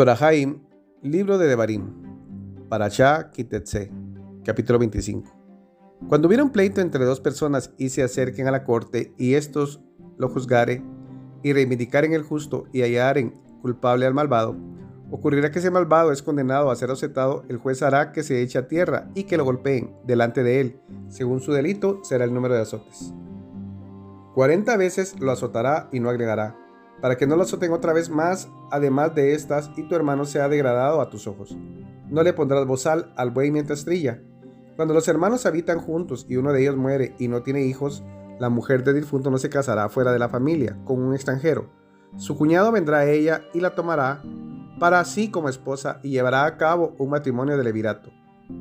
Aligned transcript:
Torahaim, 0.00 0.62
libro 1.02 1.36
de 1.36 1.46
Devarim, 1.46 1.92
Parashá 2.70 3.30
Kitetse, 3.30 3.92
capítulo 4.46 4.78
25. 4.78 5.30
Cuando 6.08 6.26
hubiera 6.26 6.42
un 6.42 6.52
pleito 6.52 6.80
entre 6.80 7.04
dos 7.04 7.20
personas 7.20 7.74
y 7.76 7.90
se 7.90 8.02
acerquen 8.02 8.48
a 8.48 8.50
la 8.50 8.64
corte 8.64 9.12
y 9.18 9.34
estos 9.34 9.82
lo 10.16 10.30
juzgaren 10.30 10.90
y 11.42 11.52
reivindicaren 11.52 12.14
el 12.14 12.22
justo 12.22 12.64
y 12.72 12.80
hallaren 12.80 13.38
culpable 13.60 14.06
al 14.06 14.14
malvado, 14.14 14.56
ocurrirá 15.10 15.50
que 15.50 15.58
ese 15.58 15.70
malvado 15.70 16.12
es 16.12 16.22
condenado 16.22 16.70
a 16.70 16.76
ser 16.76 16.90
aceptado, 16.90 17.44
el 17.50 17.58
juez 17.58 17.82
hará 17.82 18.10
que 18.12 18.22
se 18.22 18.40
eche 18.40 18.58
a 18.58 18.68
tierra 18.68 19.10
y 19.14 19.24
que 19.24 19.36
lo 19.36 19.44
golpeen 19.44 19.94
delante 20.06 20.42
de 20.42 20.62
él. 20.62 20.80
Según 21.08 21.42
su 21.42 21.52
delito 21.52 22.00
será 22.04 22.24
el 22.24 22.32
número 22.32 22.54
de 22.54 22.62
azotes. 22.62 23.12
Cuarenta 24.34 24.78
veces 24.78 25.20
lo 25.20 25.30
azotará 25.30 25.90
y 25.92 26.00
no 26.00 26.08
agregará, 26.08 26.56
para 27.00 27.16
que 27.16 27.26
no 27.26 27.36
lo 27.36 27.42
azoten 27.42 27.72
otra 27.72 27.92
vez 27.92 28.10
más, 28.10 28.48
además 28.70 29.14
de 29.14 29.34
estas, 29.34 29.70
y 29.76 29.88
tu 29.88 29.94
hermano 29.94 30.24
sea 30.24 30.48
degradado 30.48 31.00
a 31.00 31.10
tus 31.10 31.26
ojos. 31.26 31.56
No 32.08 32.22
le 32.22 32.32
pondrás 32.32 32.66
bozal 32.66 33.12
al 33.16 33.30
buey 33.30 33.50
mientras 33.50 33.84
trilla. 33.84 34.20
Cuando 34.76 34.94
los 34.94 35.08
hermanos 35.08 35.46
habitan 35.46 35.78
juntos 35.78 36.26
y 36.28 36.36
uno 36.36 36.52
de 36.52 36.62
ellos 36.62 36.76
muere 36.76 37.14
y 37.18 37.28
no 37.28 37.42
tiene 37.42 37.62
hijos, 37.62 38.02
la 38.38 38.48
mujer 38.48 38.84
del 38.84 38.96
difunto 38.96 39.30
no 39.30 39.38
se 39.38 39.50
casará 39.50 39.88
fuera 39.88 40.12
de 40.12 40.18
la 40.18 40.28
familia 40.28 40.78
con 40.84 41.00
un 41.00 41.14
extranjero. 41.14 41.70
Su 42.16 42.36
cuñado 42.36 42.72
vendrá 42.72 42.98
a 42.98 43.06
ella 43.06 43.42
y 43.52 43.60
la 43.60 43.74
tomará 43.74 44.22
para 44.78 45.04
sí 45.04 45.30
como 45.30 45.48
esposa 45.48 46.00
y 46.02 46.10
llevará 46.10 46.46
a 46.46 46.56
cabo 46.56 46.94
un 46.98 47.10
matrimonio 47.10 47.56
de 47.56 47.64
levirato. 47.64 48.10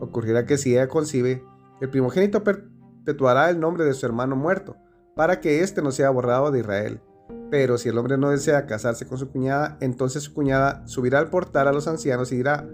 Ocurrirá 0.00 0.46
que 0.46 0.58
si 0.58 0.72
ella 0.72 0.88
concibe, 0.88 1.44
el 1.80 1.90
primogénito 1.90 2.42
perpetuará 2.42 3.50
el 3.50 3.60
nombre 3.60 3.84
de 3.84 3.92
su 3.92 4.06
hermano 4.06 4.34
muerto 4.34 4.76
para 5.14 5.40
que 5.40 5.60
éste 5.60 5.82
no 5.82 5.92
sea 5.92 6.10
borrado 6.10 6.50
de 6.50 6.60
Israel. 6.60 7.00
Pero 7.50 7.78
si 7.78 7.88
el 7.88 7.98
hombre 7.98 8.18
no 8.18 8.30
desea 8.30 8.66
casarse 8.66 9.06
con 9.06 9.18
su 9.18 9.30
cuñada, 9.30 9.76
entonces 9.80 10.24
su 10.24 10.34
cuñada 10.34 10.86
subirá 10.86 11.18
al 11.18 11.30
portal 11.30 11.68
a 11.68 11.72
los 11.72 11.86
ancianos 11.86 12.32
y 12.32 12.36
dirá, 12.36 12.68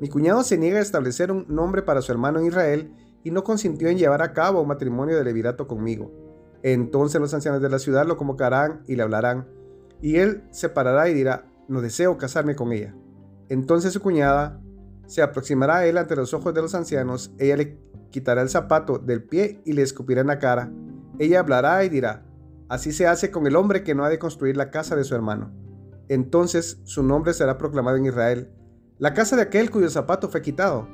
mi 0.00 0.08
cuñado 0.08 0.42
se 0.42 0.58
niega 0.58 0.78
a 0.78 0.82
establecer 0.82 1.30
un 1.30 1.46
nombre 1.48 1.82
para 1.82 2.02
su 2.02 2.10
hermano 2.10 2.40
en 2.40 2.46
Israel 2.46 2.92
y 3.22 3.30
no 3.30 3.44
consintió 3.44 3.88
en 3.88 3.98
llevar 3.98 4.22
a 4.22 4.32
cabo 4.32 4.60
un 4.60 4.68
matrimonio 4.68 5.16
de 5.16 5.24
levirato 5.24 5.66
conmigo. 5.66 6.10
Entonces 6.62 7.20
los 7.20 7.34
ancianos 7.34 7.60
de 7.60 7.68
la 7.68 7.78
ciudad 7.78 8.06
lo 8.06 8.16
convocarán 8.16 8.82
y 8.86 8.96
le 8.96 9.02
hablarán, 9.02 9.46
y 10.00 10.16
él 10.16 10.44
se 10.50 10.68
parará 10.68 11.08
y 11.08 11.14
dirá, 11.14 11.46
no 11.68 11.80
deseo 11.80 12.16
casarme 12.16 12.56
con 12.56 12.72
ella. 12.72 12.94
Entonces 13.48 13.92
su 13.92 14.00
cuñada 14.00 14.60
se 15.06 15.22
aproximará 15.22 15.76
a 15.76 15.86
él 15.86 15.98
ante 15.98 16.16
los 16.16 16.32
ojos 16.32 16.54
de 16.54 16.62
los 16.62 16.74
ancianos, 16.74 17.32
ella 17.38 17.56
le 17.56 17.78
quitará 18.10 18.40
el 18.42 18.48
zapato 18.48 18.98
del 18.98 19.22
pie 19.22 19.60
y 19.64 19.72
le 19.72 19.82
escupirá 19.82 20.22
en 20.22 20.28
la 20.28 20.38
cara, 20.38 20.72
ella 21.18 21.40
hablará 21.40 21.84
y 21.84 21.88
dirá, 21.90 22.24
así 22.68 22.92
se 22.92 23.06
hace 23.06 23.30
con 23.30 23.46
el 23.46 23.56
hombre 23.56 23.82
que 23.82 23.94
no 23.94 24.04
ha 24.04 24.08
de 24.08 24.18
construir 24.18 24.56
la 24.56 24.70
casa 24.70 24.96
de 24.96 25.04
su 25.04 25.14
hermano. 25.14 25.52
Entonces 26.08 26.80
su 26.84 27.02
nombre 27.02 27.34
será 27.34 27.58
proclamado 27.58 27.96
en 27.96 28.06
Israel, 28.06 28.50
la 28.98 29.14
casa 29.14 29.36
de 29.36 29.42
aquel 29.42 29.70
cuyo 29.70 29.90
zapato 29.90 30.28
fue 30.28 30.42
quitado. 30.42 30.86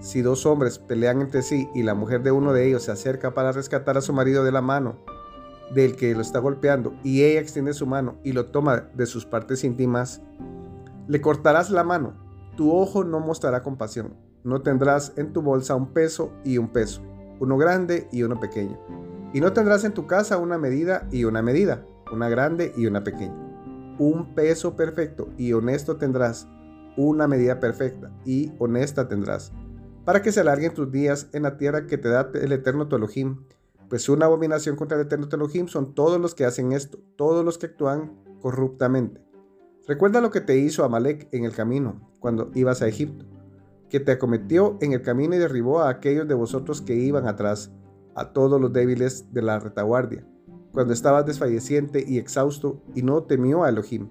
Si 0.00 0.20
dos 0.22 0.46
hombres 0.46 0.78
pelean 0.78 1.20
entre 1.20 1.42
sí 1.42 1.68
y 1.74 1.82
la 1.82 1.94
mujer 1.94 2.22
de 2.22 2.30
uno 2.30 2.52
de 2.52 2.68
ellos 2.68 2.84
se 2.84 2.92
acerca 2.92 3.34
para 3.34 3.52
rescatar 3.52 3.96
a 3.96 4.00
su 4.00 4.12
marido 4.12 4.44
de 4.44 4.52
la 4.52 4.60
mano 4.60 4.98
del 5.74 5.96
que 5.96 6.14
lo 6.14 6.20
está 6.20 6.38
golpeando 6.38 6.94
y 7.02 7.24
ella 7.24 7.40
extiende 7.40 7.74
su 7.74 7.86
mano 7.86 8.16
y 8.22 8.32
lo 8.32 8.46
toma 8.46 8.88
de 8.94 9.06
sus 9.06 9.26
partes 9.26 9.64
íntimas, 9.64 10.22
le 11.08 11.20
cortarás 11.20 11.70
la 11.70 11.84
mano. 11.84 12.14
Tu 12.56 12.72
ojo 12.72 13.04
no 13.04 13.20
mostrará 13.20 13.62
compasión. 13.62 14.14
No 14.44 14.62
tendrás 14.62 15.12
en 15.16 15.32
tu 15.32 15.42
bolsa 15.42 15.74
un 15.74 15.92
peso 15.92 16.32
y 16.44 16.58
un 16.58 16.68
peso, 16.68 17.02
uno 17.40 17.56
grande 17.56 18.08
y 18.12 18.22
uno 18.22 18.38
pequeño 18.38 18.78
y 19.32 19.40
no 19.40 19.52
tendrás 19.52 19.84
en 19.84 19.92
tu 19.92 20.06
casa 20.06 20.38
una 20.38 20.58
medida 20.58 21.06
y 21.10 21.24
una 21.24 21.42
medida, 21.42 21.84
una 22.12 22.28
grande 22.28 22.72
y 22.76 22.86
una 22.86 23.04
pequeña. 23.04 23.36
Un 23.98 24.34
peso 24.34 24.76
perfecto 24.76 25.28
y 25.36 25.52
honesto 25.52 25.96
tendrás, 25.96 26.48
una 26.96 27.28
medida 27.28 27.60
perfecta 27.60 28.10
y 28.24 28.52
honesta 28.58 29.08
tendrás, 29.08 29.52
para 30.04 30.22
que 30.22 30.32
se 30.32 30.40
alarguen 30.40 30.74
tus 30.74 30.90
días 30.90 31.28
en 31.32 31.42
la 31.42 31.56
tierra 31.56 31.86
que 31.86 31.98
te 31.98 32.08
da 32.08 32.30
el 32.34 32.52
eterno 32.52 32.88
tu 32.88 32.96
Elohim. 32.96 33.44
Pues 33.88 34.08
una 34.08 34.26
abominación 34.26 34.76
contra 34.76 34.98
el 34.98 35.06
eterno 35.06 35.28
tu 35.28 35.36
Elohim 35.36 35.68
son 35.68 35.94
todos 35.94 36.20
los 36.20 36.34
que 36.34 36.44
hacen 36.44 36.72
esto, 36.72 36.98
todos 37.16 37.44
los 37.44 37.58
que 37.58 37.66
actúan 37.66 38.12
corruptamente. 38.40 39.20
Recuerda 39.86 40.20
lo 40.20 40.30
que 40.30 40.40
te 40.40 40.58
hizo 40.58 40.84
Amalek 40.84 41.28
en 41.32 41.44
el 41.44 41.52
camino, 41.52 42.10
cuando 42.20 42.50
ibas 42.54 42.82
a 42.82 42.88
Egipto, 42.88 43.24
que 43.88 44.00
te 44.00 44.12
acometió 44.12 44.76
en 44.80 44.92
el 44.92 45.02
camino 45.02 45.34
y 45.34 45.38
derribó 45.38 45.80
a 45.80 45.88
aquellos 45.88 46.28
de 46.28 46.34
vosotros 46.34 46.82
que 46.82 46.94
iban 46.94 47.26
atrás 47.26 47.70
a 48.18 48.32
todos 48.32 48.60
los 48.60 48.72
débiles 48.72 49.32
de 49.32 49.42
la 49.42 49.58
retaguardia, 49.58 50.26
cuando 50.72 50.92
estabas 50.92 51.24
desfalleciente 51.24 52.04
y 52.06 52.18
exhausto 52.18 52.82
y 52.94 53.02
no 53.02 53.22
temió 53.22 53.64
a 53.64 53.68
Elohim. 53.68 54.08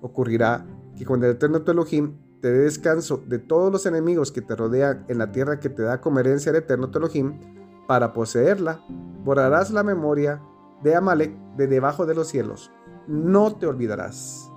Ocurrirá 0.00 0.66
que 0.96 1.04
cuando 1.04 1.26
el 1.26 1.32
eterno 1.32 1.62
tu 1.62 1.72
Elohim 1.72 2.16
te 2.40 2.52
dé 2.52 2.60
descanso 2.60 3.22
de 3.26 3.38
todos 3.38 3.72
los 3.72 3.84
enemigos 3.86 4.30
que 4.30 4.42
te 4.42 4.54
rodean 4.54 5.04
en 5.08 5.18
la 5.18 5.32
tierra 5.32 5.58
que 5.58 5.68
te 5.68 5.82
da 5.82 6.00
como 6.00 6.20
herencia 6.20 6.50
el 6.50 6.56
eterno 6.56 6.90
tu 6.90 6.98
Elohim, 6.98 7.40
para 7.88 8.12
poseerla, 8.12 8.80
borrarás 9.24 9.70
la 9.70 9.82
memoria 9.82 10.40
de 10.82 10.94
Amalek 10.94 11.34
de 11.56 11.66
debajo 11.66 12.06
de 12.06 12.14
los 12.14 12.28
cielos. 12.28 12.70
No 13.06 13.56
te 13.56 13.66
olvidarás. 13.66 14.50